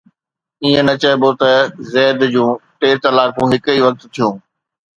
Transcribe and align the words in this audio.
ائين 0.63 0.83
نه 0.87 0.93
چئبو 1.01 1.29
ته 1.39 1.51
زيد 1.91 2.19
جون 2.33 2.51
ٽي 2.79 2.89
طلاقون 3.03 3.47
هڪ 3.55 3.65
ئي 3.71 3.79
وقت 3.85 4.01
ٿيون 4.13 4.33